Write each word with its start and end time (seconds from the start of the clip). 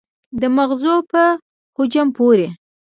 د 0.41 0.43
مغزو 0.57 0.95
په 1.11 1.23
حجم 1.75 2.07
پورې 2.17 2.47